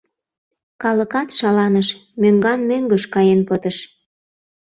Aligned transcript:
Калыкат 0.81 1.29
шаланыш, 1.37 1.87
мӧҥган-мӧҥгыш 2.21 3.03
каен 3.13 3.41
пытыш. 3.47 3.77